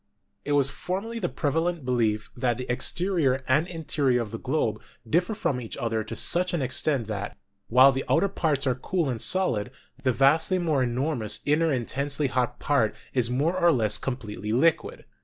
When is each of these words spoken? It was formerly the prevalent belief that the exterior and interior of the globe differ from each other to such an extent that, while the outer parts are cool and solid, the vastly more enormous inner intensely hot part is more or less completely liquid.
It 0.43 0.53
was 0.53 0.71
formerly 0.71 1.19
the 1.19 1.29
prevalent 1.29 1.85
belief 1.85 2.31
that 2.35 2.57
the 2.57 2.65
exterior 2.71 3.43
and 3.47 3.67
interior 3.67 4.23
of 4.23 4.31
the 4.31 4.39
globe 4.39 4.81
differ 5.07 5.35
from 5.35 5.61
each 5.61 5.77
other 5.77 6.03
to 6.05 6.15
such 6.15 6.55
an 6.55 6.61
extent 6.63 7.05
that, 7.05 7.37
while 7.67 7.91
the 7.91 8.03
outer 8.09 8.27
parts 8.27 8.65
are 8.65 8.73
cool 8.73 9.09
and 9.11 9.21
solid, 9.21 9.69
the 10.01 10.11
vastly 10.11 10.57
more 10.57 10.81
enormous 10.81 11.41
inner 11.45 11.71
intensely 11.71 12.25
hot 12.25 12.57
part 12.57 12.95
is 13.13 13.29
more 13.29 13.55
or 13.55 13.71
less 13.71 13.99
completely 13.99 14.51
liquid. 14.51 15.05